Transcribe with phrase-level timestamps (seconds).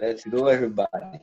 [0.00, 1.20] Let's go, everybody.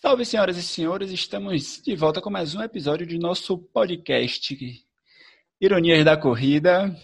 [0.00, 4.84] Salve, senhoras e senhores, estamos de volta com mais um episódio de nosso podcast
[5.60, 6.96] Ironias da Corrida.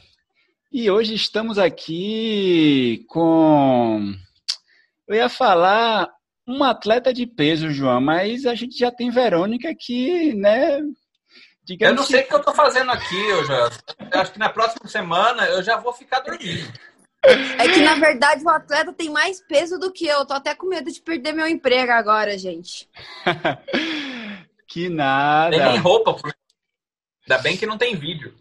[0.72, 4.14] E hoje estamos aqui com.
[5.06, 6.08] Eu ia falar
[6.48, 10.80] um atleta de peso, João, mas a gente já tem Verônica aqui, né?
[11.64, 12.28] Digamos eu não sei o que...
[12.30, 13.70] que eu estou fazendo aqui, eu já.
[14.10, 16.72] Eu acho que na próxima semana eu já vou ficar dormindo.
[17.24, 20.26] É que, na verdade, o atleta tem mais peso do que eu.
[20.26, 22.88] Tô até com medo de perder meu emprego agora, gente.
[24.66, 25.56] que nada.
[25.56, 26.16] Nem roupa.
[27.28, 28.34] Ainda bem que não tem vídeo.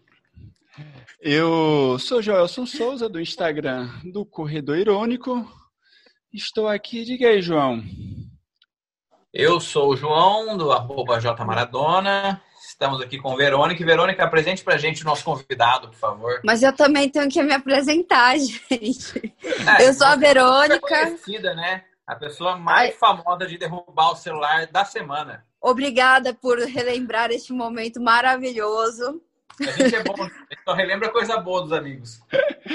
[1.20, 5.48] Eu sou Joelson Souza, do Instagram do Corredor Irônico.
[6.32, 7.80] Estou aqui, diga aí, João.
[9.32, 12.42] Eu sou o João, do arroba J Maradona.
[12.82, 13.84] Estamos aqui com Verônica.
[13.84, 16.40] Verônica, apresente para a gente o nosso convidado, por favor.
[16.44, 19.32] Mas eu também tenho que me apresentar, gente.
[19.78, 20.92] É, eu sou a Verônica.
[20.92, 21.84] É conhecida, né?
[22.04, 22.96] A pessoa mais Ai.
[22.96, 25.46] famosa de derrubar o celular da semana.
[25.60, 29.22] Obrigada por relembrar este momento maravilhoso.
[29.60, 32.20] A gente é bom, a gente só relembra coisa boa dos amigos.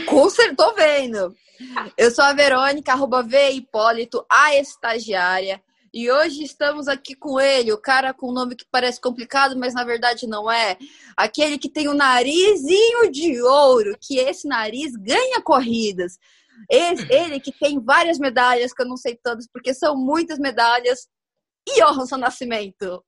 [0.05, 1.35] Com certeza, tô vendo.
[1.97, 5.61] Eu sou a Verônica, arroba V Hipólito, a estagiária.
[5.93, 9.73] E hoje estamos aqui com ele, o cara com um nome que parece complicado, mas
[9.73, 10.77] na verdade não é.
[11.15, 16.17] Aquele que tem o narizinho de ouro, que esse nariz ganha corridas.
[16.69, 21.07] Esse, ele que tem várias medalhas, que eu não sei todas, porque são muitas medalhas.
[21.67, 23.03] E Johansson Nascimento.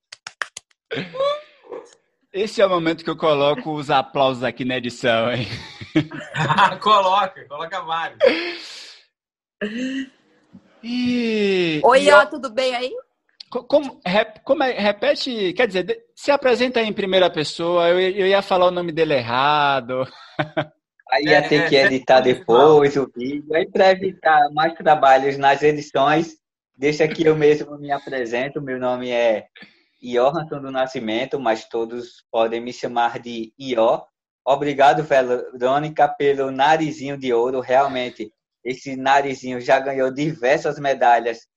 [2.31, 5.47] Esse é o momento que eu coloco os aplausos aqui na edição, hein?
[6.81, 8.19] coloca, coloca vários.
[10.83, 11.81] E...
[11.83, 12.91] Oi, ó, tudo bem aí?
[13.49, 13.99] Como,
[14.43, 18.71] como é, repete, quer dizer, se apresenta em primeira pessoa, eu, eu ia falar o
[18.71, 20.07] nome dele errado.
[21.11, 23.55] Aí ia ter que editar depois o vídeo.
[23.55, 26.35] Aí para evitar mais trabalhos nas edições,
[26.77, 28.61] deixa que eu mesmo me apresento.
[28.61, 29.47] Meu nome é
[30.01, 34.03] Johansson do Nascimento, mas todos podem me chamar de Ió.
[34.45, 37.59] Obrigado, Verônica, pelo narizinho de ouro.
[37.59, 38.31] Realmente,
[38.63, 41.47] esse narizinho já ganhou diversas medalhas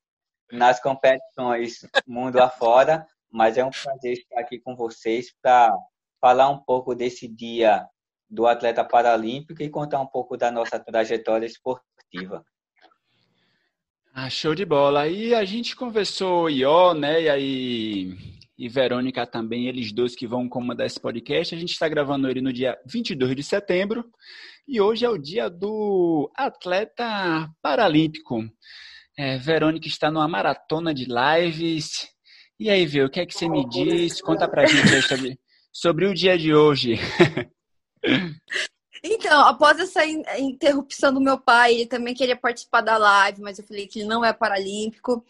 [0.51, 5.75] nas competições mundo afora, mas é um prazer estar aqui com vocês para
[6.21, 7.87] falar um pouco desse dia
[8.29, 12.45] do atleta paralímpico e contar um pouco da nossa trajetória esportiva.
[14.15, 15.09] Ah, show de bola.
[15.09, 17.23] E a gente conversou, Ió, né?
[17.23, 18.17] E aí,
[18.59, 21.55] e Verônica também, eles dois que vão comandar esse podcast.
[21.55, 24.05] A gente está gravando ele no dia 22 de setembro.
[24.67, 28.45] E hoje é o dia do atleta paralímpico.
[29.19, 32.09] É, Verônica está numa maratona de lives.
[32.59, 34.21] E aí, Vê, o que é que você me diz?
[34.21, 35.39] Conta pra gente aí sobre,
[35.73, 36.97] sobre o dia de hoje.
[39.05, 40.07] Então, após essa
[40.39, 44.09] interrupção do meu pai, ele também queria participar da live, mas eu falei que ele
[44.09, 45.25] não é paralímpico.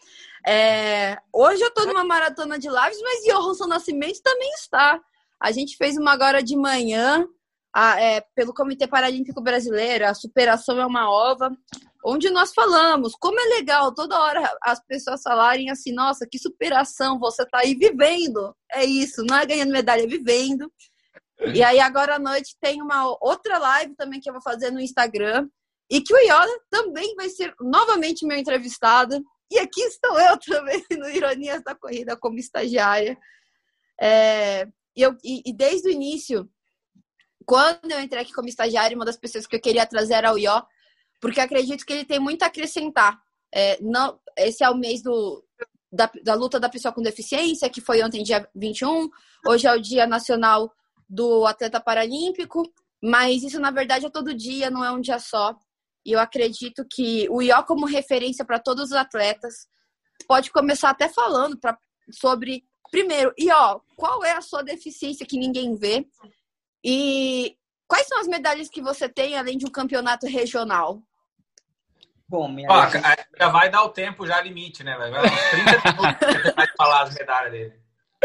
[0.45, 1.17] É...
[1.33, 5.01] Hoje eu tô numa maratona de lives, mas Johansson Nascimento também está.
[5.39, 7.27] A gente fez uma agora de manhã,
[7.73, 11.51] a, é, pelo Comitê Paralímpico Brasileiro, a Superação é uma ova,
[12.05, 17.17] onde nós falamos como é legal toda hora as pessoas falarem assim, nossa, que superação,
[17.17, 18.55] você tá aí vivendo.
[18.71, 20.71] É isso, não é ganhando medalha, é vivendo.
[21.53, 24.79] E aí agora à noite tem uma outra live também que eu vou fazer no
[24.79, 25.47] Instagram.
[25.89, 29.21] E que o Iola também vai ser novamente meu entrevistado.
[29.51, 33.17] E aqui estou eu também no Ironias da Corrida como estagiária.
[34.01, 36.49] É, eu, e, e, desde o início,
[37.45, 40.37] quando eu entrei aqui como estagiária, uma das pessoas que eu queria trazer era o
[40.37, 40.61] Ió,
[41.21, 43.19] porque acredito que ele tem muito a acrescentar.
[43.53, 45.43] É, não, esse é o mês do,
[45.91, 49.09] da, da luta da pessoa com deficiência, que foi ontem, dia 21.
[49.47, 50.73] Hoje é o Dia Nacional
[51.07, 52.63] do atleta paralímpico,
[53.01, 55.55] mas isso na verdade é todo dia, não é um dia só.
[56.05, 59.67] E eu acredito que o IO como referência para todos os atletas
[60.27, 61.77] pode começar até falando pra,
[62.11, 66.07] sobre primeiro, IO, qual é a sua deficiência que ninguém vê?
[66.83, 67.55] E
[67.87, 71.01] quais são as medalhas que você tem além de um campeonato regional?
[72.27, 72.89] Bom, minha Ó,
[73.37, 74.97] já vai dar o tempo já limite, né?
[74.97, 77.73] Vai dar uns 30 minutos que vai falar as medalhas dele.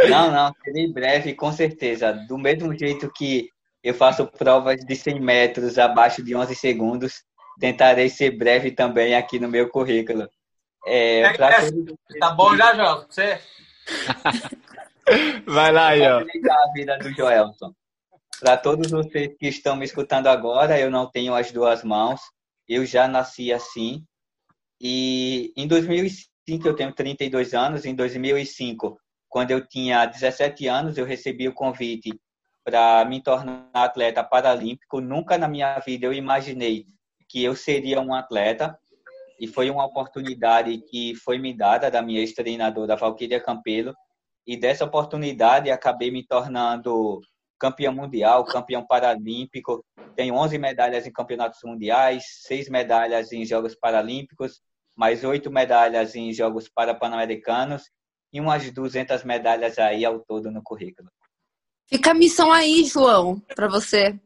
[0.09, 2.13] Não, não, serei breve, com certeza.
[2.13, 3.51] Do mesmo jeito que
[3.83, 7.23] eu faço provas de 100 metros abaixo de 11 segundos,
[7.59, 10.29] tentarei ser breve também aqui no meu currículo.
[10.87, 11.99] É, é, todo...
[12.19, 13.07] Tá bom já, Joel?
[13.09, 13.41] Você?
[15.47, 16.21] Vai lá, aí, ó.
[16.21, 17.73] a vida do Joelson.
[18.41, 22.21] Para todos vocês que estão me escutando agora, eu não tenho as duas mãos.
[22.69, 24.05] Eu já nasci assim.
[24.81, 26.29] E em 2005,
[26.69, 27.85] eu tenho 32 anos.
[27.85, 28.97] Em 2005,
[29.29, 32.13] quando eu tinha 17 anos, eu recebi o convite
[32.65, 35.01] para me tornar atleta paralímpico.
[35.01, 36.87] Nunca na minha vida eu imaginei
[37.29, 38.79] que eu seria um atleta.
[39.41, 43.95] e foi uma oportunidade que foi me dada da minha ex-treinadora Valquíria Campelo,
[44.45, 47.21] e dessa oportunidade acabei me tornando
[47.59, 49.85] campeão mundial, campeão paralímpico,
[50.15, 54.61] tenho 11 medalhas em campeonatos mundiais, 6 medalhas em Jogos Paralímpicos,
[54.97, 57.85] mais 8 medalhas em Jogos Parapanamericanos
[58.33, 61.09] e umas 200 medalhas aí ao todo no currículo.
[61.87, 64.19] Fica a missão aí, João, para você.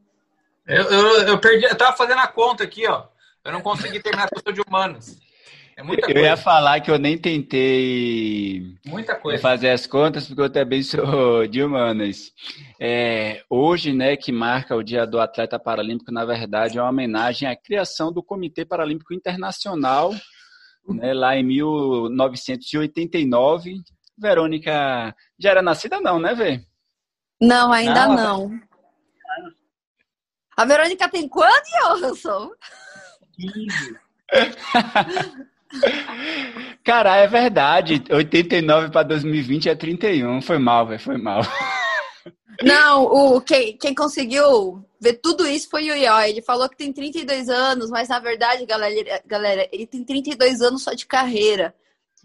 [0.66, 3.06] Eu, eu, eu perdi, eu tava fazendo a conta aqui, ó.
[3.44, 5.18] Eu não consegui terminar a curso de humanos.
[5.82, 6.28] É muita eu coisa.
[6.28, 9.42] ia falar que eu nem tentei muita coisa.
[9.42, 10.80] fazer as contas, porque eu também
[11.34, 12.30] sou de humanas.
[12.80, 17.48] É, hoje, né, que marca o Dia do Atleta Paralímpico, na verdade, é uma homenagem
[17.48, 20.14] à criação do Comitê Paralímpico Internacional,
[20.88, 23.74] né, lá em 1989.
[24.16, 26.64] Verônica já era nascida, não, né, Vê?
[27.40, 28.48] Não, ainda não.
[28.48, 28.60] não.
[30.56, 32.52] A Verônica tem quanto, Johansson?
[33.34, 33.96] 15.
[36.84, 38.02] Cara, é verdade.
[38.10, 40.42] 89 para 2020 é 31.
[40.42, 41.00] Foi mal, velho.
[41.00, 41.42] Foi mal.
[42.62, 46.20] Não, o, quem, quem conseguiu ver tudo isso foi o Ió.
[46.20, 50.82] Ele falou que tem 32 anos, mas na verdade, galera, galera, ele tem 32 anos
[50.82, 51.74] só de carreira.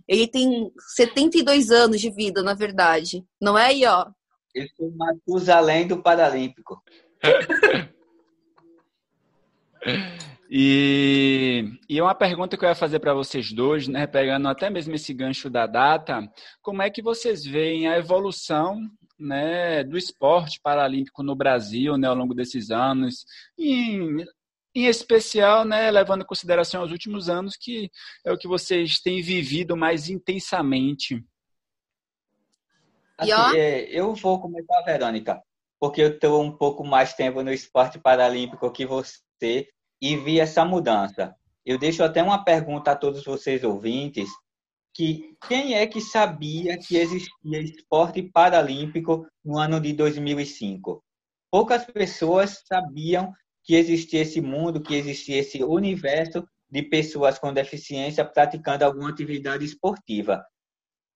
[0.08, 3.26] Ele tem 72 anos de vida, na verdade.
[3.42, 4.06] Não é, Ió?
[4.54, 6.82] Ele foi Matusalém do Paralímpico.
[10.50, 14.96] E, e uma pergunta que eu ia fazer para vocês dois, né, pegando até mesmo
[14.96, 16.22] esse gancho da data,
[16.62, 18.80] como é que vocês veem a evolução
[19.20, 23.26] né, do esporte paralímpico no Brasil né, ao longo desses anos,
[23.58, 24.26] em,
[24.74, 27.92] em especial né, levando em consideração os últimos anos, que
[28.26, 31.22] é o que vocês têm vivido mais intensamente?
[33.18, 35.42] Assim, é, eu vou começar, Verônica,
[35.78, 39.68] porque eu estou um pouco mais tempo no esporte paralímpico que você
[40.02, 41.36] e vi essa mudança.
[41.66, 44.30] Eu deixo até uma pergunta a todos vocês ouvintes,
[44.94, 51.04] que quem é que sabia que existia esporte paralímpico no ano de 2005?
[51.52, 53.32] Poucas pessoas sabiam
[53.64, 59.64] que existia esse mundo, que existia esse universo de pessoas com deficiência praticando alguma atividade
[59.64, 60.44] esportiva.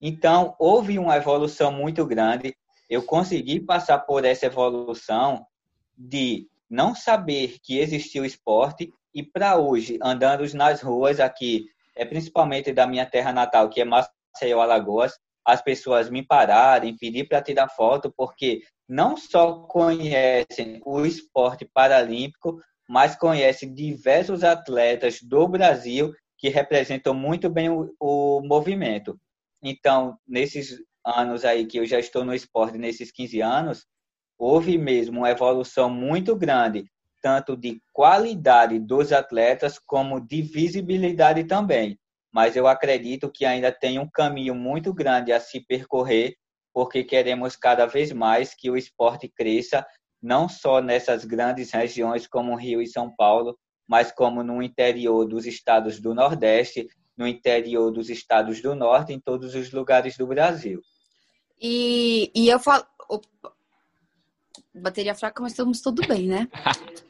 [0.01, 2.55] Então, houve uma evolução muito grande.
[2.89, 5.45] Eu consegui passar por essa evolução
[5.97, 11.65] de não saber que existia o esporte e para hoje, andando nas ruas aqui,
[11.97, 15.11] é principalmente da minha terra natal, que é Maceió, Alagoas,
[15.45, 22.61] as pessoas me pararem, pedir para tirar foto, porque não só conhecem o esporte paralímpico,
[22.87, 29.19] mas conhecem diversos atletas do Brasil que representam muito bem o, o movimento.
[29.61, 33.85] Então, nesses anos aí que eu já estou no esporte, nesses 15 anos,
[34.41, 36.85] houve mesmo uma evolução muito grande,
[37.21, 41.95] tanto de qualidade dos atletas como de visibilidade também.
[42.33, 46.33] Mas eu acredito que ainda tem um caminho muito grande a se percorrer,
[46.73, 49.85] porque queremos cada vez mais que o esporte cresça,
[50.19, 53.55] não só nessas grandes regiões como Rio e São Paulo,
[53.87, 59.19] mas como no interior dos estados do Nordeste, no interior dos estados do Norte, em
[59.19, 60.81] todos os lugares do Brasil.
[61.61, 62.83] E, e eu falo,
[64.73, 66.47] bateria fraca, mas estamos tudo bem, né?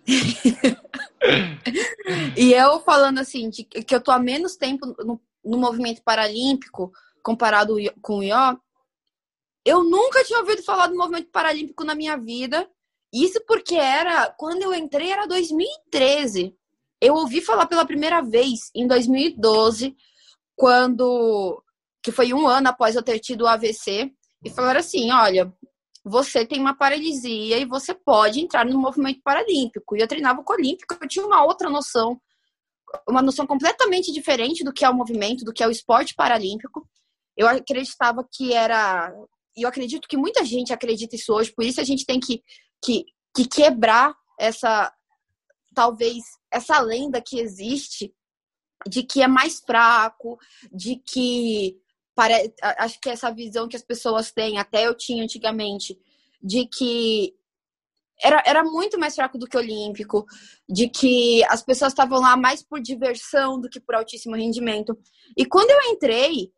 [2.35, 6.91] e eu falando assim, de, que eu tô há menos tempo no, no movimento paralímpico
[7.23, 8.59] comparado com o IO,
[9.63, 12.67] eu nunca tinha ouvido falar do movimento paralímpico na minha vida.
[13.13, 16.55] Isso porque era, quando eu entrei, era 2013.
[16.99, 19.95] Eu ouvi falar pela primeira vez em 2012,
[20.55, 21.63] quando
[22.01, 24.11] que foi um ano após eu ter tido o AVC,
[24.43, 25.53] e falaram assim: olha,
[26.03, 29.95] você tem uma paralisia e você pode entrar no movimento paralímpico.
[29.95, 32.19] E eu treinava com o olímpico, eu tinha uma outra noção,
[33.07, 36.87] uma noção completamente diferente do que é o movimento, do que é o esporte paralímpico.
[37.37, 39.13] Eu acreditava que era.
[39.55, 42.41] E eu acredito que muita gente acredita isso hoje, por isso a gente tem que,
[42.83, 43.05] que,
[43.35, 44.91] que quebrar essa.
[45.73, 48.13] Talvez essa lenda que existe
[48.87, 50.37] de que é mais fraco,
[50.71, 51.80] de que
[52.15, 52.53] Pare...
[52.61, 55.99] Acho que essa visão que as pessoas têm, até eu tinha antigamente,
[56.41, 57.35] de que
[58.23, 60.25] era, era muito mais fraco do que olímpico,
[60.69, 64.97] de que as pessoas estavam lá mais por diversão do que por altíssimo rendimento.
[65.35, 66.51] E quando eu entrei,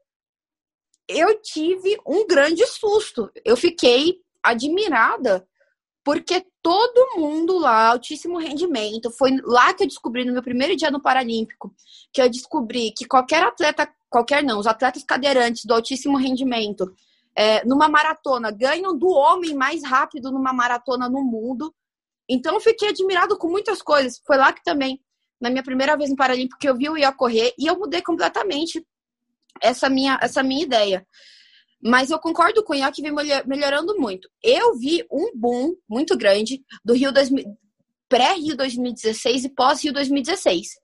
[1.07, 3.31] eu tive um grande susto.
[3.45, 5.47] Eu fiquei admirada,
[6.03, 10.91] porque todo mundo lá, altíssimo rendimento, foi lá que eu descobri no meu primeiro dia
[10.91, 11.73] no Paralímpico,
[12.11, 16.93] que eu descobri que qualquer atleta qualquer não, os atletas cadeirantes do altíssimo rendimento,
[17.35, 21.73] é, numa maratona, ganham do homem mais rápido numa maratona no mundo.
[22.29, 24.21] Então, fiquei admirado com muitas coisas.
[24.23, 25.01] Foi lá que também
[25.41, 28.03] na minha primeira vez no Paralímpico, que eu vi o Ió correr e eu mudei
[28.03, 28.85] completamente
[29.59, 31.05] essa minha, essa minha ideia.
[31.81, 33.11] Mas eu concordo com o Ió que vem
[33.45, 34.29] melhorando muito.
[34.41, 37.43] Eu vi um boom muito grande do Rio 2000,
[38.07, 40.82] pré-Rio 2016 e pós-Rio 2016.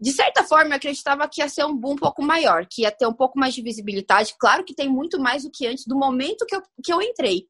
[0.00, 2.90] De certa forma, eu acreditava que ia ser um boom um pouco maior, que ia
[2.90, 4.34] ter um pouco mais de visibilidade.
[4.38, 7.46] Claro que tem muito mais do que antes, do momento que eu, que eu entrei.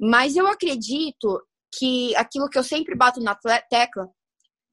[0.00, 1.42] Mas eu acredito
[1.78, 3.34] que aquilo que eu sempre bato na
[3.68, 4.08] tecla,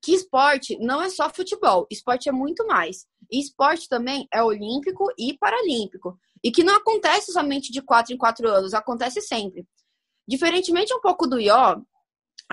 [0.02, 3.06] que esporte não é só futebol, esporte é muito mais.
[3.30, 6.18] E esporte também é olímpico e paralímpico.
[6.42, 9.68] E que não acontece somente de quatro em quatro anos, acontece sempre.
[10.26, 11.86] Diferentemente um pouco do IO,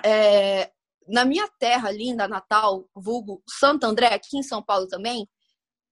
[0.04, 0.72] é,
[1.08, 5.28] na minha terra linda, Natal, vulgo Santo André, aqui em São Paulo também,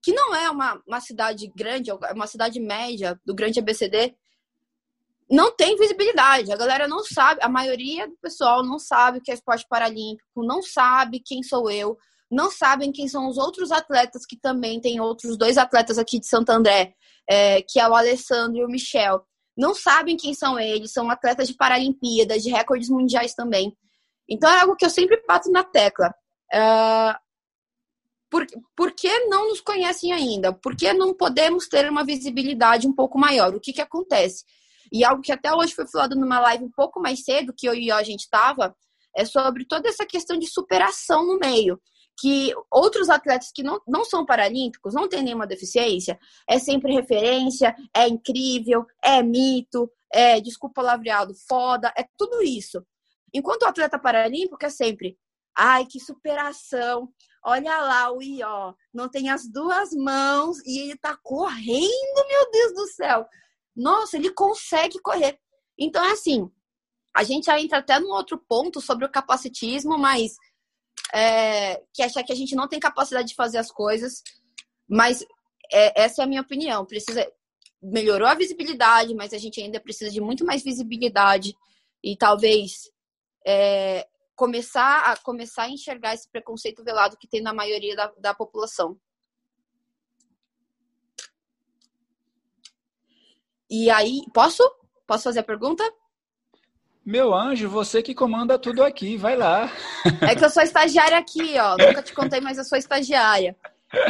[0.03, 4.15] que não é uma, uma cidade grande, é uma cidade média do grande ABCD,
[5.31, 6.53] não tem visibilidade.
[6.53, 10.45] A galera não sabe, a maioria do pessoal não sabe o que é esporte paralímpico,
[10.45, 11.97] não sabe quem sou eu,
[12.31, 16.27] não sabem quem são os outros atletas que também tem outros dois atletas aqui de
[16.27, 16.95] Santo André,
[17.29, 19.25] é, que é o Alessandro e o Michel.
[19.57, 23.75] Não sabem quem são eles, são atletas de Paralimpíadas, de recordes mundiais também.
[24.29, 26.15] Então é algo que eu sempre bato na tecla.
[26.53, 27.15] Uh,
[28.31, 30.53] por, por que não nos conhecem ainda?
[30.53, 33.55] Por que não podemos ter uma visibilidade um pouco maior?
[33.55, 34.45] O que, que acontece?
[34.93, 37.75] E algo que até hoje foi falado numa live um pouco mais cedo, que eu
[37.75, 38.75] e a gente estava,
[39.17, 41.81] é sobre toda essa questão de superação no meio.
[42.21, 47.75] Que outros atletas que não, não são paralímpicos, não têm nenhuma deficiência, é sempre referência,
[47.95, 52.85] é incrível, é mito, é, desculpa o palavreado, foda, é tudo isso.
[53.35, 55.19] Enquanto o atleta paralímpico é sempre,
[55.57, 57.13] ai, que superação,
[57.45, 62.75] olha lá o Ió, não tem as duas mãos e ele tá correndo, meu Deus
[62.75, 63.27] do céu.
[63.77, 65.39] Nossa, ele consegue correr.
[65.77, 66.49] Então é assim,
[67.15, 70.37] a gente já entra até num outro ponto sobre o capacitismo, mas
[71.13, 74.23] é, que achar que a gente não tem capacidade de fazer as coisas,
[74.89, 75.27] mas
[75.73, 76.87] é, essa é a minha opinião.
[76.87, 77.29] Precisa
[77.85, 81.55] melhorou a visibilidade, mas a gente ainda precisa de muito mais visibilidade
[82.03, 82.91] e talvez
[83.47, 88.35] é, começar, a, começar a enxergar esse preconceito velado que tem na maioria da, da
[88.35, 88.99] população.
[93.71, 94.63] E aí, posso?
[95.07, 95.85] Posso fazer a pergunta?
[97.05, 99.71] Meu anjo, você que comanda tudo aqui, vai lá.
[100.23, 101.77] É que eu sou estagiária aqui, ó.
[101.77, 103.57] Nunca te contei, mas eu sou estagiária.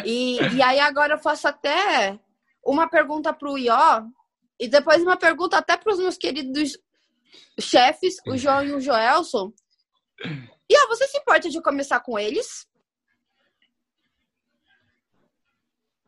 [0.05, 2.19] E, e aí agora eu faço até
[2.65, 4.05] uma pergunta para o Ió
[4.61, 6.79] e depois uma pergunta até para os meus queridos
[7.59, 9.53] chefes, o João e o Joelson.
[10.69, 12.67] E ah, você se importa de começar com eles?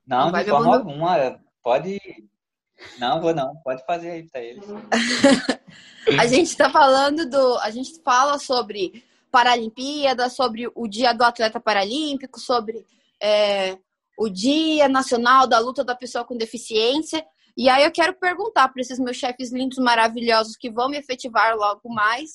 [0.06, 1.40] Não, não de forma alguma.
[1.62, 1.98] Pode.
[2.98, 3.56] Não, vou não.
[3.56, 4.64] Pode fazer aí para eles.
[6.20, 7.58] a gente está falando do.
[7.58, 12.86] A gente fala sobre Paralimpíada, sobre o Dia do Atleta Paralímpico, sobre
[13.20, 13.76] é,
[14.16, 17.26] o Dia Nacional da Luta da Pessoa com Deficiência.
[17.56, 21.56] E aí eu quero perguntar para esses meus chefes lindos, maravilhosos que vão me efetivar
[21.56, 22.32] logo mais,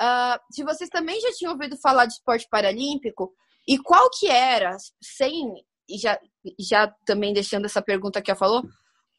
[0.00, 3.32] uh, se vocês também já tinham ouvido falar de esporte paralímpico
[3.68, 5.52] e qual que era, sem
[5.88, 6.18] e já,
[6.58, 8.62] já também deixando essa pergunta que a falou,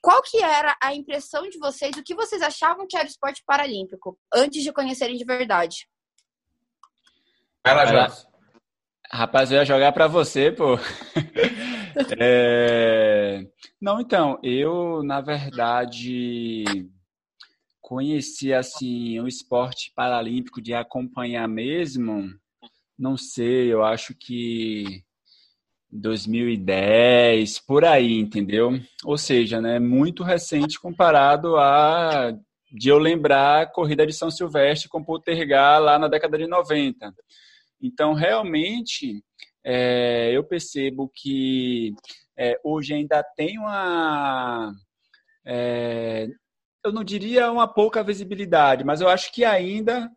[0.01, 4.17] qual que era a impressão de vocês, o que vocês achavam que era esporte paralímpico
[4.33, 5.87] antes de conhecerem de verdade?
[7.65, 7.85] Vai lá,
[9.11, 10.77] Rapaz, eu ia jogar para você, pô.
[12.19, 13.45] é...
[13.81, 16.65] Não, então, eu, na verdade,
[17.79, 22.29] conheci, assim, o esporte paralímpico de acompanhar mesmo,
[22.99, 25.03] não sei, eu acho que
[25.89, 28.77] 2010, por aí, entendeu?
[29.05, 32.33] Ou seja, né, muito recente comparado a
[32.69, 37.13] de eu lembrar a corrida de São Silvestre com Poltergar lá na década de 90.
[37.81, 39.23] Então, realmente,
[39.63, 41.93] é, eu percebo que
[42.37, 44.73] é, hoje ainda tem uma.
[45.45, 46.27] É,
[46.85, 50.09] eu não diria uma pouca visibilidade, mas eu acho que ainda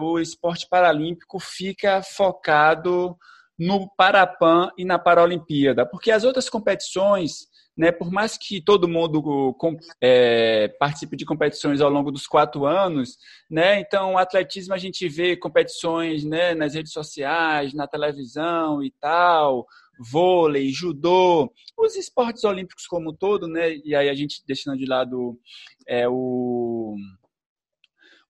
[0.00, 3.16] o esporte paralímpico fica focado
[3.58, 9.54] no Parapan e na Paralimpíada, porque as outras competições né, por mais que todo mundo
[10.00, 13.18] é, participe de competições ao longo dos quatro anos,
[13.50, 18.90] né, então o atletismo a gente vê competições né, nas redes sociais, na televisão e
[18.92, 19.66] tal,
[19.98, 24.86] vôlei, judô, os esportes olímpicos como um todo, né, e aí a gente deixando de
[24.86, 25.38] lado
[25.86, 26.96] é, o,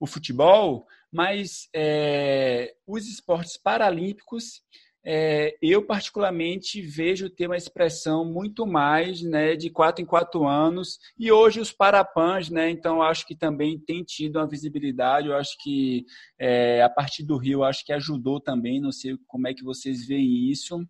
[0.01, 4.63] o futebol, mas é, os esportes paralímpicos
[5.09, 10.99] é, eu particularmente vejo ter uma expressão muito mais né, de quatro em quatro anos,
[11.17, 15.57] e hoje os parapãs, né, então acho que também tem tido uma visibilidade, eu acho
[15.63, 16.05] que
[16.37, 20.05] é, a partir do Rio, acho que ajudou também, não sei como é que vocês
[20.05, 20.85] veem isso.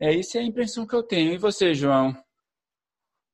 [0.00, 1.32] É, essa é a impressão que eu tenho.
[1.32, 2.16] E você, João?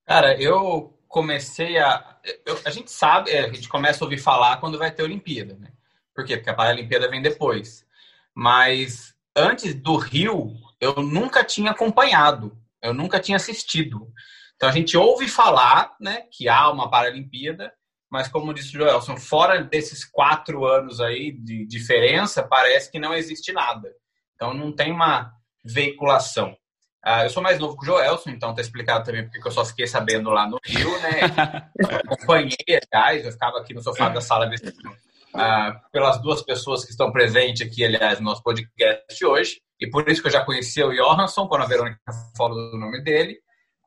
[0.05, 2.21] Cara, eu comecei a.
[2.45, 5.55] Eu, a gente sabe, é, a gente começa a ouvir falar quando vai ter Olimpíada,
[5.55, 5.73] né?
[6.15, 6.37] Por quê?
[6.37, 7.85] Porque a Paralimpíada vem depois.
[8.35, 14.09] Mas antes do Rio, eu nunca tinha acompanhado, eu nunca tinha assistido.
[14.57, 17.73] Então a gente ouve falar, né, que há uma Paralimpíada,
[18.11, 23.15] mas como disse o Joelson, fora desses quatro anos aí de diferença, parece que não
[23.15, 23.91] existe nada.
[24.35, 25.33] Então não tem uma
[25.65, 26.57] veiculação.
[27.05, 29.65] Ah, eu sou mais novo que o Joelson, então tá explicado também porque eu só
[29.65, 31.21] fiquei sabendo lá no Rio, né?
[32.07, 34.73] acompanhei, aliás, eu ficava aqui no sofá da sala desse,
[35.35, 39.61] ah, pelas duas pessoas que estão presentes aqui, aliás, no nosso podcast hoje.
[39.81, 41.99] E por isso que eu já conhecia o Johansson, quando a Verônica
[42.37, 43.39] falou do nome dele.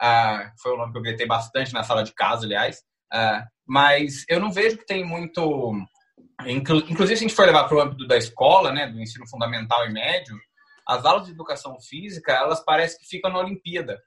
[0.01, 2.81] Ah, foi um nome que eu gritei bastante na sala de casa, aliás.
[3.11, 5.73] Ah, mas eu não vejo que tem muito.
[6.45, 9.85] Inclusive, se a gente for levar para o âmbito da escola, né, do ensino fundamental
[9.85, 10.37] e médio,
[10.87, 14.01] as aulas de educação física, elas parecem que ficam na Olimpíada.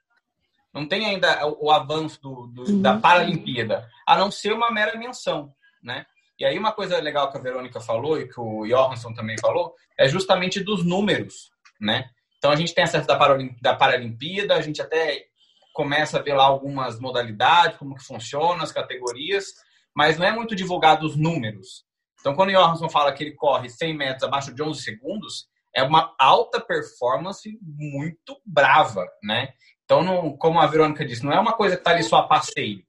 [0.72, 2.82] Não tem ainda o, avanço do, do, uhum.
[2.82, 5.52] da Paralimpíada, a não ser uma mera menção,
[5.82, 6.04] né?
[6.38, 9.74] E aí uma coisa legal que a Verônica falou e que o Johansson também falou
[9.98, 12.08] é justamente dos números, né?
[12.38, 15.24] Então a gente tem acesso da, Paralimp da Paralimpíada, a gente até
[15.72, 19.46] começa a ver lá algumas modalidades, como que funciona, as categorias,
[19.94, 21.84] mas não é muito divulgado os números.
[22.20, 25.82] Então quando o Johansson fala que ele corre 100 metros abaixo de 11 segundos, é
[25.82, 29.52] uma alta performance muito brava, né?
[29.84, 32.28] Então, não, como a Verônica disse, não é uma coisa que está ali só a
[32.28, 32.82] passeio?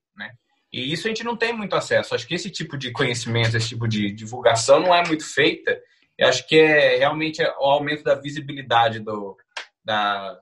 [0.72, 2.14] E isso a gente não tem muito acesso.
[2.14, 5.82] Acho que esse tipo de conhecimento, esse tipo de divulgação não é muito feita.
[6.18, 9.36] Eu acho que é realmente o aumento da visibilidade do,
[9.84, 10.38] da,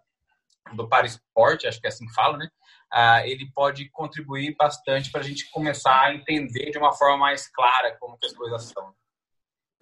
[0.74, 2.50] do para esporte, acho que é assim que fala, né?
[2.92, 7.48] Ah, ele pode contribuir bastante para a gente começar a entender de uma forma mais
[7.48, 8.94] clara como que as coisas são.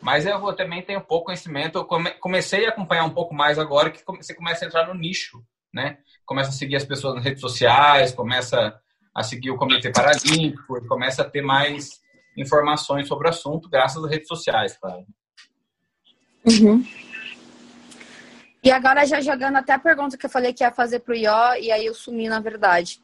[0.02, 1.78] Mas eu também tenho pouco conhecimento.
[1.78, 1.86] Eu
[2.20, 6.00] comecei a acompanhar um pouco mais agora que você começa a entrar no nicho, né?
[6.26, 8.80] Começa a seguir as pessoas nas redes sociais, começa
[9.16, 12.02] a seguir o Comitê Paralímpico, começa a ter mais
[12.38, 15.06] informações sobre o assunto graças às redes sociais, claro.
[16.46, 16.86] Uhum.
[18.62, 21.56] E agora já jogando até a pergunta que eu falei que ia fazer pro Ió,
[21.56, 23.00] e aí eu sumi na verdade.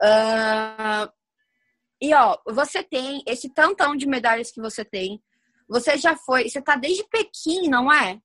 [0.00, 1.10] Uh...
[2.02, 5.20] E ó, você tem esse tantão de medalhas que você tem,
[5.68, 8.20] você já foi, você está desde Pequim, não é?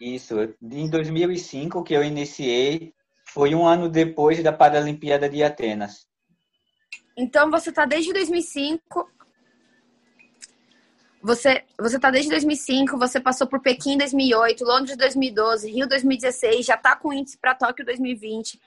[0.00, 2.94] Isso, em 2005 que eu iniciei,
[3.28, 6.06] foi um ano depois da Paralimpíada de Atenas.
[7.16, 9.10] Então você está desde 2005.
[11.20, 16.64] Você você está desde 2005, você passou por Pequim em 2008, Londres 2012, Rio 2016,
[16.64, 18.58] já está com índice para Tóquio 2020.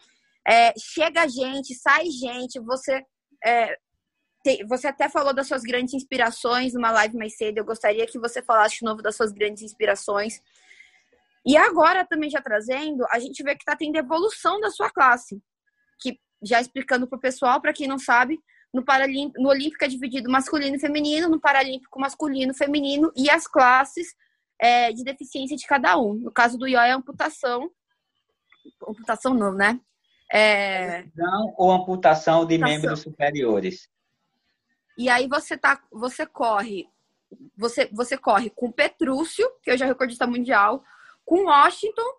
[0.46, 3.02] É, chega gente, sai gente, você
[3.46, 3.78] é,
[4.68, 7.60] você até falou das suas grandes inspirações numa live mais cedo.
[7.60, 10.42] Eu gostaria que você falasse de novo das suas grandes inspirações.
[11.46, 15.42] E agora, também já trazendo, a gente vê que está tendo evolução da sua classe.
[16.00, 18.40] Que, já explicando para o pessoal, para quem não sabe,
[18.74, 18.84] no,
[19.38, 24.16] no Olímpico é dividido masculino e feminino, no Paralímpico masculino, feminino e as classes
[24.60, 26.14] é, de deficiência de cada um.
[26.14, 27.70] No caso do IO é amputação.
[28.88, 29.80] Amputação não, né?
[30.32, 31.04] É...
[31.16, 32.80] Não, ou amputação de amputação.
[32.80, 33.90] membros superiores.
[34.98, 36.88] E aí você tá, você corre,
[37.58, 40.84] você você corre com Petrúcio, que hoje é recordista mundial,
[41.26, 42.10] com Washington,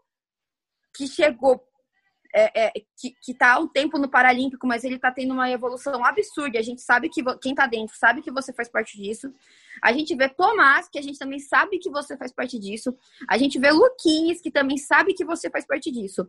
[0.95, 1.67] que chegou
[2.35, 6.03] é, é, que, tá há um tempo no Paralímpico, mas ele tá tendo uma evolução
[6.03, 6.59] absurda.
[6.59, 9.31] A gente sabe que quem tá dentro sabe que você faz parte disso.
[9.83, 12.97] A gente vê Tomás, que a gente também sabe que você faz parte disso.
[13.29, 16.27] A gente vê Luquinhas, que também sabe que você faz parte disso.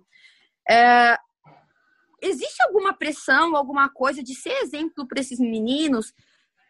[0.69, 1.17] É,
[2.21, 6.13] existe alguma pressão, alguma coisa de ser exemplo para esses meninos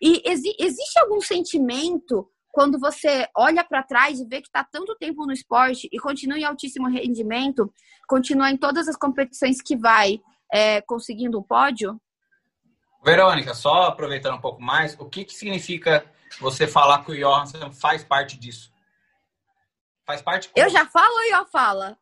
[0.01, 4.95] e exi existe algum sentimento quando você olha para trás e vê que está tanto
[4.95, 7.73] tempo no esporte e continua em altíssimo rendimento,
[8.07, 10.19] continua em todas as competições que vai,
[10.53, 11.99] é, conseguindo um pódio?
[13.03, 16.05] Verônica, só aproveitando um pouco mais, o que, que significa
[16.39, 18.71] você falar que o Johansson faz parte disso?
[20.05, 20.49] Faz parte?
[20.49, 20.63] Como?
[20.63, 21.97] Eu já falo ou o Ior fala?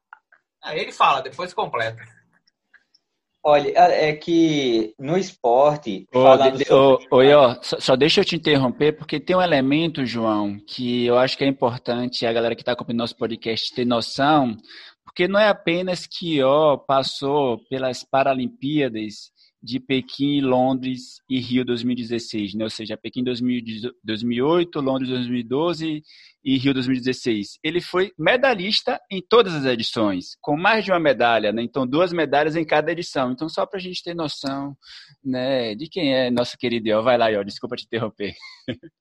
[0.62, 2.04] Ah, ele fala, depois completa.
[3.44, 6.08] Olha, é, é que no esporte.
[6.14, 7.08] Ô, falando sobre...
[7.12, 11.18] ô, ó, só, só, deixa eu te interromper, porque tem um elemento, João, que eu
[11.18, 14.56] acho que é importante a galera que está acompanhando nosso podcast ter noção
[15.04, 22.56] Porque não é apenas que ó, passou pelas Paralimpíadas de Pequim, Londres e Rio 2016,
[22.56, 22.64] né?
[22.64, 26.02] ou seja, Pequim 2008, Londres 2012
[26.44, 27.60] e Rio 2016.
[27.64, 31.62] Ele foi medalhista em todas as edições, com mais de uma medalha, né?
[31.62, 33.32] então duas medalhas em cada edição.
[33.32, 34.76] Então, só para a gente ter noção
[35.24, 37.02] né, de quem é nosso querido Ió.
[37.04, 38.34] Vai lá, Ió, desculpa te interromper.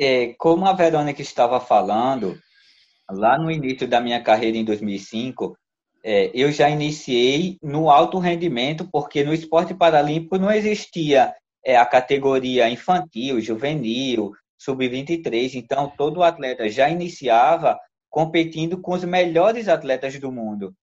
[0.00, 2.40] É, como a Verônica estava falando,
[3.10, 5.58] lá no início da minha carreira em 2005,
[6.10, 11.84] é, eu já iniciei no alto rendimento, porque no esporte paralímpico não existia é, a
[11.84, 20.32] categoria infantil, juvenil, sub-23, então todo atleta já iniciava competindo com os melhores atletas do
[20.32, 20.74] mundo.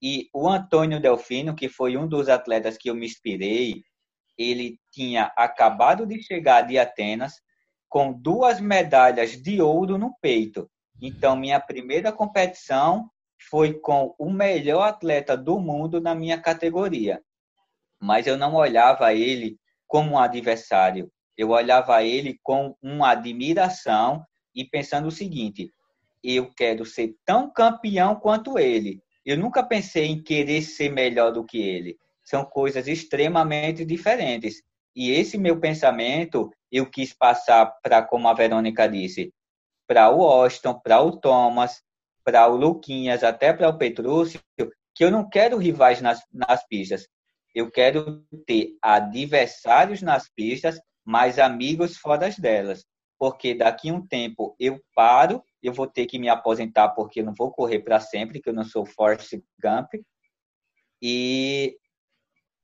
[0.00, 3.82] E o Antônio Delfino, que foi um dos atletas que eu me inspirei,
[4.38, 7.34] ele tinha acabado de chegar de Atenas
[7.86, 10.70] com duas medalhas de ouro no peito.
[11.02, 13.10] Então, minha primeira competição
[13.48, 17.22] foi com o melhor atleta do mundo na minha categoria.
[18.00, 21.10] Mas eu não olhava ele como um adversário.
[21.36, 25.72] Eu olhava ele com uma admiração e pensando o seguinte:
[26.22, 29.02] eu quero ser tão campeão quanto ele.
[29.24, 31.96] Eu nunca pensei em querer ser melhor do que ele.
[32.24, 34.62] São coisas extremamente diferentes.
[34.94, 39.32] E esse meu pensamento eu quis passar para, como a Verônica disse,
[39.86, 41.82] para o Austin, para o Thomas,
[42.24, 44.40] para o Luquinhas, até para o Petrúcio,
[44.94, 47.06] que eu não quero rivais nas, nas pistas.
[47.54, 52.84] Eu quero ter adversários nas pistas, mas amigos fora delas.
[53.18, 57.24] Porque daqui a um tempo eu paro, eu vou ter que me aposentar porque eu
[57.24, 59.92] não vou correr para sempre, que eu não sou Force Gump.
[61.00, 61.76] E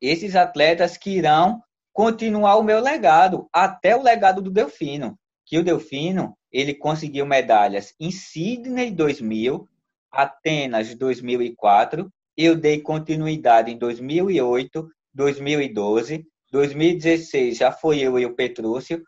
[0.00, 5.18] esses atletas que irão continuar o meu legado, até o legado do Delfino,
[5.50, 9.66] que o Delfino, ele conseguiu medalhas em Sydney 2000,
[10.08, 19.02] Atenas 2004, eu dei continuidade em 2008, 2012, 2016 já foi eu e o Petrúcio.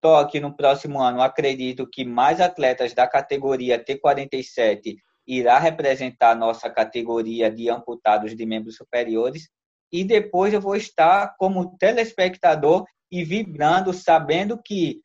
[0.00, 4.94] Tóquio no próximo ano, acredito que mais atletas da categoria T47
[5.26, 9.48] irá representar nossa categoria de amputados de membros superiores.
[9.92, 15.00] E depois eu vou estar como telespectador e vibrando, sabendo que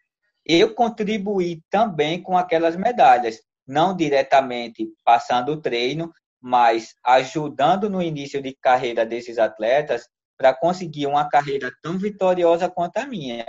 [0.45, 8.41] eu contribuí também com aquelas medalhas, não diretamente passando o treino, mas ajudando no início
[8.41, 10.05] de carreira desses atletas
[10.37, 13.45] para conseguir uma carreira tão vitoriosa quanto a minha.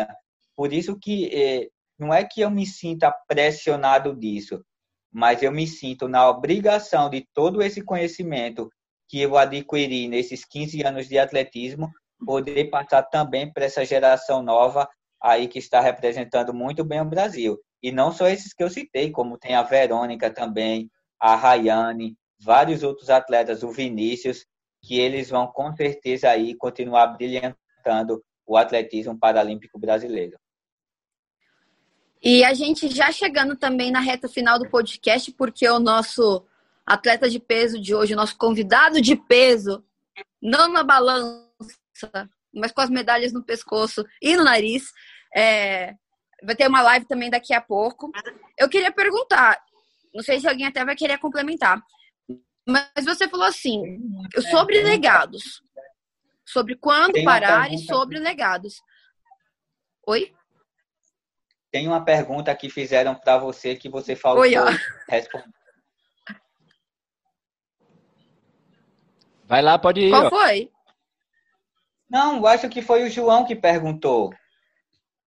[0.54, 4.64] Por isso que eh, não é que eu me sinta pressionado disso,
[5.12, 8.70] mas eu me sinto na obrigação de todo esse conhecimento
[9.08, 11.90] que eu adquiri nesses 15 anos de atletismo,
[12.24, 14.88] poder passar também para essa geração nova
[15.24, 17.58] aí que está representando muito bem o Brasil.
[17.82, 22.82] E não só esses que eu citei, como tem a Verônica também, a Rayane, vários
[22.82, 24.44] outros atletas, o Vinícius,
[24.82, 30.38] que eles vão com certeza aí continuar brilhantando o atletismo paralímpico brasileiro.
[32.22, 36.44] E a gente já chegando também na reta final do podcast, porque o nosso
[36.84, 39.82] atleta de peso de hoje, o nosso convidado de peso,
[40.40, 41.48] não na balança,
[42.52, 44.92] mas com as medalhas no pescoço e no nariz,
[45.34, 45.94] é,
[46.42, 48.10] vai ter uma live também daqui a pouco.
[48.58, 49.60] Eu queria perguntar,
[50.14, 51.82] não sei se alguém até vai querer complementar,
[52.66, 53.82] mas você falou assim,
[54.50, 55.62] sobre legados,
[56.46, 58.80] sobre quando parar e sobre legados.
[60.06, 60.32] Oi?
[61.70, 64.66] Tem uma pergunta que fizeram para você que você falou Oi, ó.
[65.08, 65.44] responder.
[69.46, 70.10] Vai lá, pode ir.
[70.10, 70.30] Qual ó.
[70.30, 70.70] foi?
[72.08, 74.32] Não, eu acho que foi o João que perguntou.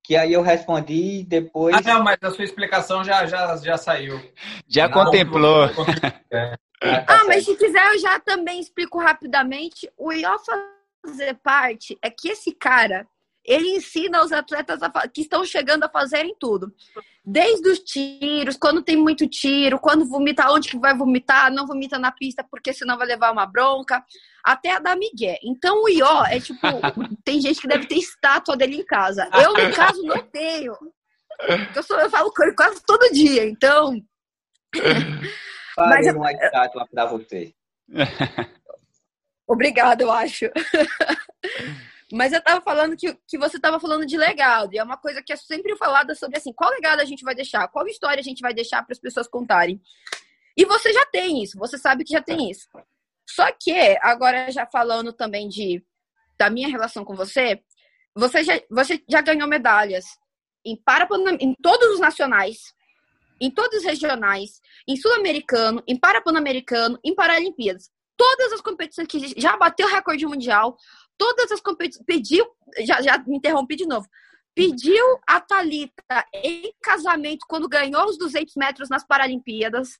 [0.07, 1.75] Que aí eu respondi depois.
[1.75, 4.17] Ah, não, mas a sua explicação já, já, já saiu.
[4.65, 5.65] Já Não, contemplou.
[6.31, 6.53] É.
[6.81, 9.91] Ah, tá Ah, mas se quiser eu já também explico rapidamente.
[9.97, 10.29] O IO
[11.03, 13.05] fazer parte é que esse cara,
[13.47, 16.73] ele ensina os atletas a que estão chegando a fazerem tudo.
[17.23, 21.97] Desde os tiros, quando tem muito tiro, quando vomita, onde que vai vomitar, não vomita
[21.97, 24.03] na pista porque senão vai levar uma bronca,
[24.43, 25.37] até a da Miguel.
[25.43, 26.59] Então o Ió é tipo,
[27.23, 29.29] tem gente que deve ter estátua dele em casa.
[29.33, 30.73] Eu, no caso, não tenho.
[31.75, 33.95] Eu, sou, eu falo com ele quase todo dia, então
[35.77, 37.53] mas uma estátua para você.
[39.47, 40.45] Obrigada, eu acho.
[42.11, 44.73] Mas eu tava falando que, que você tava falando de legado.
[44.73, 47.35] E é uma coisa que é sempre falada sobre assim, qual legado a gente vai
[47.35, 47.67] deixar?
[47.67, 49.81] Qual história a gente vai deixar para as pessoas contarem?
[50.55, 52.67] E você já tem isso, você sabe que já tem isso.
[53.29, 55.83] Só que, agora já falando também de
[56.37, 57.61] da minha relação com você,
[58.15, 60.05] você já, você já ganhou medalhas
[60.65, 62.57] em, Parapan- em todos os nacionais,
[63.39, 67.89] em todos os regionais, em sul-americano, em parapan-americano, em Paralimpíadas.
[68.15, 70.75] Todas as competições que já bateu recorde mundial,
[71.17, 72.45] todas as competições, pediu,
[72.85, 74.07] já, já me interrompi de novo,
[74.53, 79.99] pediu a Talita em casamento quando ganhou os 200 metros nas Paralimpíadas.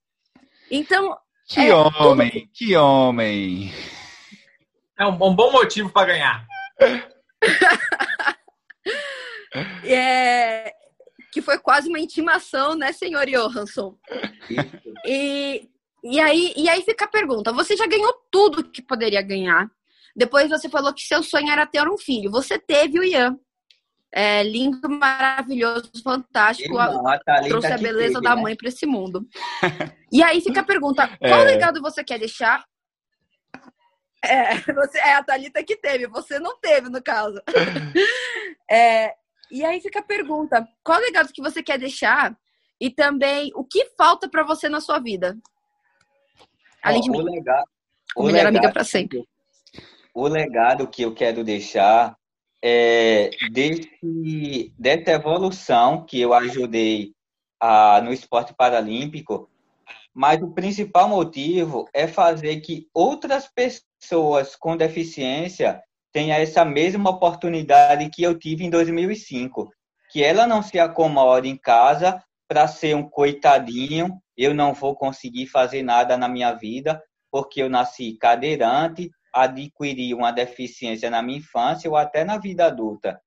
[0.71, 1.15] Então.
[1.47, 2.49] Que é, homem, tudo...
[2.53, 3.71] que homem.
[4.99, 6.47] É um, um bom motivo para ganhar.
[9.85, 10.73] é,
[11.31, 13.95] que foi quase uma intimação, né, senhor Johansson?
[15.05, 15.69] E,
[16.03, 19.69] e, aí, e aí fica a pergunta: você já ganhou tudo que poderia ganhar.
[20.17, 22.31] Depois você falou que seu sonho era ter um filho.
[22.31, 23.37] Você teve o Ian.
[24.11, 26.73] É lindo, maravilhoso, fantástico.
[26.73, 28.41] Irmão, a trouxe a beleza teve, da né?
[28.41, 29.27] mãe para esse mundo.
[30.09, 31.43] E aí fica a pergunta: qual é.
[31.43, 32.63] legado você quer deixar?
[34.23, 37.39] É, você, é a Thalita que teve, você não teve, no caso.
[38.69, 39.13] É,
[39.51, 42.35] e aí fica a pergunta: qual legado que você quer deixar?
[42.79, 45.37] E também, o que falta para você na sua vida?
[46.81, 47.21] Além de mim.
[47.21, 47.65] Legado,
[48.15, 49.27] o melhor legado, amiga para sempre.
[50.19, 52.17] O legado que eu quero deixar
[52.59, 57.11] é desse, dessa evolução que eu ajudei
[57.61, 59.47] a, no esporte paralímpico,
[60.11, 68.09] mas o principal motivo é fazer que outras pessoas com deficiência tenha essa mesma oportunidade
[68.09, 69.71] que eu tive em 2005,
[70.09, 75.45] que ela não se acomode em casa para ser um coitadinho, eu não vou conseguir
[75.45, 76.99] fazer nada na minha vida,
[77.31, 79.11] porque eu nasci cadeirante,
[79.43, 83.21] adquiri uma deficiência na minha infância ou até na vida adulta.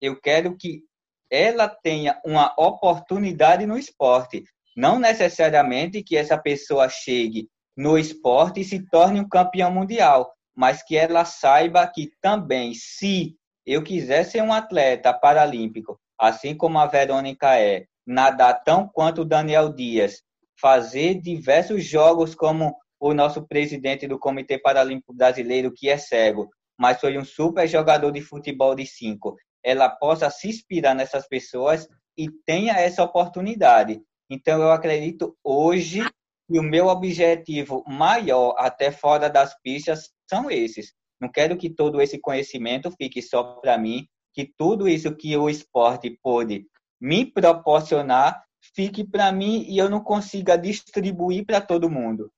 [0.00, 0.82] Eu quero que
[1.30, 4.42] ela tenha uma oportunidade no esporte,
[4.76, 10.82] não necessariamente que essa pessoa chegue no esporte e se torne um campeão mundial, mas
[10.82, 16.86] que ela saiba que também, se eu quiser ser um atleta paralímpico, assim como a
[16.86, 20.22] Verônica é, nadar tão quanto o Daniel Dias,
[20.60, 27.00] fazer diversos jogos como o nosso presidente do Comitê Paralímpico Brasileiro, que é cego, mas
[27.00, 32.28] foi um super jogador de futebol de cinco, ela possa se inspirar nessas pessoas e
[32.46, 34.00] tenha essa oportunidade.
[34.28, 36.02] Então, eu acredito hoje
[36.46, 40.92] que o meu objetivo maior, até fora das pistas, são esses.
[41.20, 45.48] Não quero que todo esse conhecimento fique só para mim, que tudo isso que o
[45.48, 46.66] esporte pôde
[47.00, 48.42] me proporcionar
[48.74, 52.30] fique para mim e eu não consiga distribuir para todo mundo.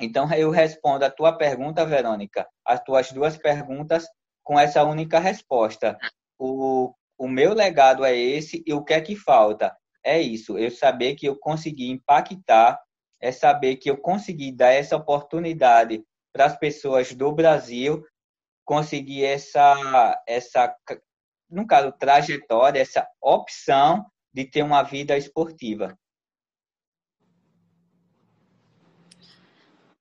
[0.00, 4.06] Então eu respondo a tua pergunta, Verônica, as tuas duas perguntas
[4.42, 5.96] com essa única resposta.
[6.38, 9.74] O, o meu legado é esse e o que é que falta?
[10.04, 12.78] É isso, eu saber que eu consegui impactar,
[13.20, 18.04] é saber que eu consegui dar essa oportunidade para as pessoas do Brasil
[18.66, 20.74] conseguir essa, essa,
[21.48, 25.96] no caso, trajetória, essa opção de ter uma vida esportiva.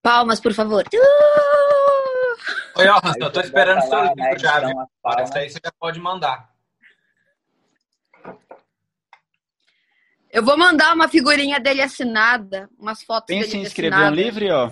[0.03, 0.83] Palmas, por favor.
[2.75, 4.75] Oi, Johan, eu tô esperando o seu livro já, viu?
[5.17, 6.53] Essa aí você já pode mandar.
[10.29, 14.45] Eu vou mandar uma figurinha dele assinada, umas fotos Pensa dele em escrever um livro,
[14.51, 14.71] ó.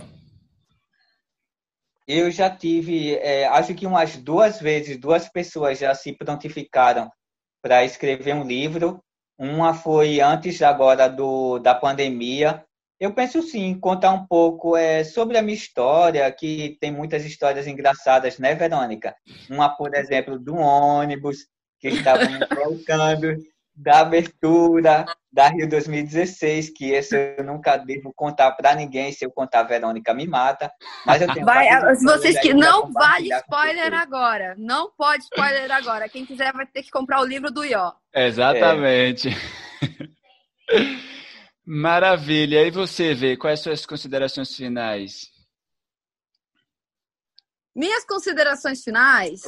[2.06, 7.10] Eu já tive, é, acho que umas duas vezes, duas pessoas já se prontificaram
[7.62, 9.02] para escrever um livro.
[9.39, 12.65] Uma foi antes agora do, da pandemia.
[13.02, 17.66] Eu penso sim, contar um pouco é, sobre a minha história, que tem muitas histórias
[17.66, 19.16] engraçadas, né, Verônica?
[19.50, 21.48] Uma, por exemplo, do ônibus
[21.80, 23.36] que estava colocando
[23.76, 29.32] da abertura da Rio 2016, que esse eu nunca devo contar para ninguém, se eu
[29.32, 30.72] contar a Verônica me mata,
[31.04, 36.24] mas eu tenho vai, vocês que não vale spoiler agora, não pode spoiler agora, quem
[36.24, 37.94] quiser vai ter que comprar o livro do Ió.
[38.14, 39.30] Exatamente.
[40.70, 41.12] É.
[41.73, 42.67] Maravilha.
[42.67, 45.31] E você, vê quais são as suas considerações finais?
[47.73, 49.41] Minhas considerações finais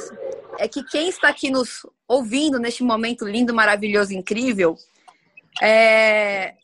[0.58, 4.74] é que quem está aqui nos ouvindo neste momento lindo, maravilhoso, incrível,
[5.62, 6.54] é...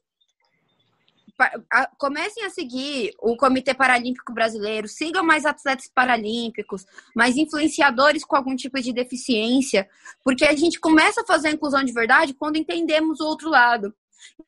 [1.98, 8.56] comecem a seguir o Comitê Paralímpico Brasileiro, sigam mais atletas paralímpicos, mais influenciadores com algum
[8.56, 9.86] tipo de deficiência,
[10.24, 13.94] porque a gente começa a fazer a inclusão de verdade quando entendemos o outro lado.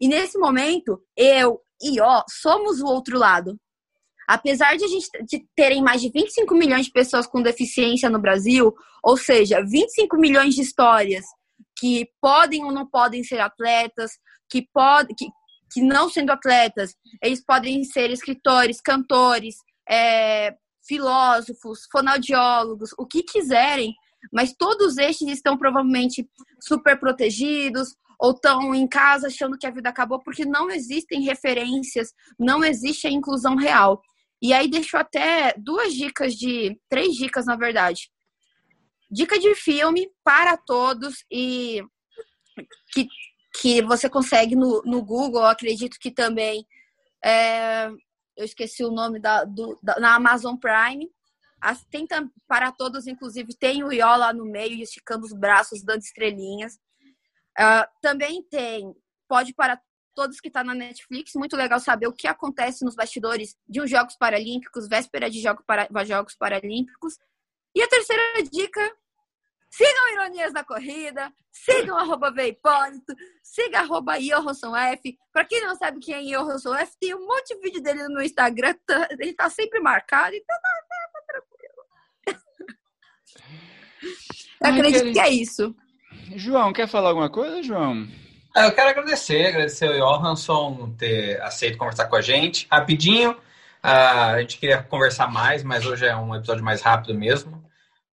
[0.01, 3.59] E nesse momento, eu e ó, somos o outro lado.
[4.29, 8.21] Apesar de a gente de terem mais de 25 milhões de pessoas com deficiência no
[8.21, 11.25] Brasil, ou seja, 25 milhões de histórias
[11.77, 14.13] que podem ou não podem ser atletas,
[14.49, 15.27] que, pode, que,
[15.73, 19.57] que não sendo atletas, eles podem ser escritores, cantores,
[19.89, 20.55] é,
[20.87, 23.93] filósofos, fonoaudiólogos, o que quiserem,
[24.33, 26.29] mas todos estes estão provavelmente
[26.61, 32.13] super protegidos ou estão em casa achando que a vida acabou, porque não existem referências,
[32.39, 34.01] não existe a inclusão real.
[34.41, 36.79] E aí deixou até duas dicas de.
[36.89, 38.09] três dicas, na verdade.
[39.11, 41.83] Dica de filme para todos e
[42.93, 43.09] que,
[43.61, 46.65] que você consegue no, no Google, acredito que também.
[47.25, 47.89] É,
[48.37, 51.11] eu esqueci o nome da, do, da, na Amazon Prime.
[51.61, 52.07] As, tem
[52.47, 56.79] para todos, inclusive, tem o Ió lá no meio, esticando os braços, dando estrelinhas.
[57.59, 58.95] Uh, também tem
[59.29, 59.81] Pode para
[60.15, 61.33] Todos que está na Netflix.
[61.35, 65.65] Muito legal saber o que acontece nos bastidores de uns Jogos Paralímpicos, véspera de Jogos,
[65.67, 67.19] para, Jogos Paralímpicos.
[67.75, 68.95] E a terceira dica
[69.73, 75.19] Sigam Ironias da Corrida, sigam arroba Veipólito, siga arroba F.
[75.33, 78.23] Pra quem não sabe quem é Johansson F, tem um monte de vídeo dele no
[78.23, 81.87] Instagram, tá, ele tá sempre marcado, então tá, tá, tá tranquilo.
[84.61, 85.75] Eu acredito que é isso.
[86.37, 88.07] João, quer falar alguma coisa, João?
[88.57, 92.67] É, eu quero agradecer, agradecer ao Johansson ter aceito conversar com a gente.
[92.71, 93.37] Rapidinho,
[93.83, 97.65] a gente queria conversar mais, mas hoje é um episódio mais rápido mesmo.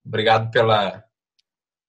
[0.06, 1.04] Obrigado pela,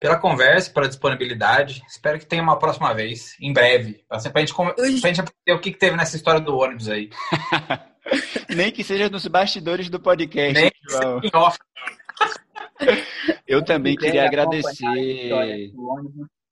[0.01, 1.83] pela conversa, pela disponibilidade.
[1.89, 5.61] Espero que tenha uma próxima vez, em breve, para a gente, pra gente aprender o
[5.61, 7.11] que, que teve nessa história do ônibus aí.
[8.49, 10.53] Nem que seja nos bastidores do podcast.
[10.53, 11.21] Nem João.
[13.47, 15.73] Eu também queria agradecer.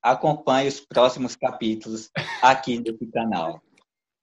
[0.01, 2.09] Acompanhe os próximos capítulos
[2.41, 3.61] aqui nesse canal.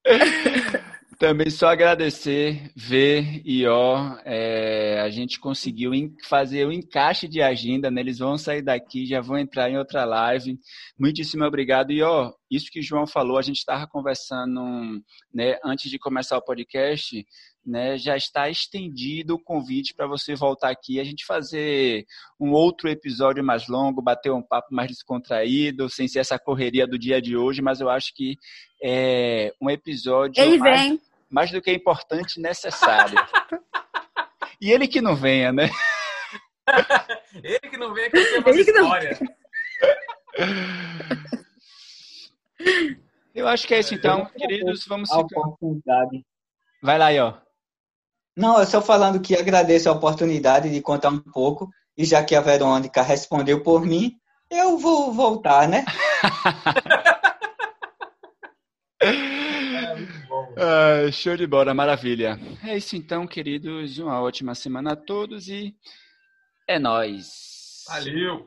[1.19, 5.90] Também só agradecer, ver e ó, é, a gente conseguiu
[6.29, 8.03] fazer o encaixe de agenda, né?
[8.03, 10.59] Eles vão sair daqui, já vão entrar em outra live.
[10.99, 11.90] Muitíssimo obrigado.
[11.90, 14.61] E ó, isso que o João falou, a gente estava conversando
[15.33, 17.27] né, antes de começar o podcast,
[17.67, 22.07] né, já está estendido o convite para você voltar aqui, a gente fazer
[22.39, 26.99] um outro episódio mais longo, bater um papo mais descontraído, sem ser essa correria do
[26.99, 28.39] dia de hoje, mas eu acho que
[28.83, 31.01] é um episódio ele mais, vem.
[31.29, 33.17] mais do que importante e necessário.
[34.61, 35.69] e ele que não venha, né?
[37.43, 39.19] ele que não venha, que eu uma história.
[43.35, 44.87] Eu acho que é isso então, queridos.
[44.87, 46.25] Vamos oportunidade.
[46.83, 47.46] Vai lá, ó.
[48.37, 52.35] Não, eu só falando que agradeço a oportunidade de contar um pouco, e já que
[52.35, 54.12] a Verônica respondeu por mim,
[54.51, 55.87] eu vou voltar, né?
[60.57, 62.38] é, show de bola, maravilha.
[62.62, 63.99] É isso então, queridos.
[63.99, 65.75] Uma ótima semana a todos e
[66.68, 67.85] é nós.
[67.88, 68.44] Valeu!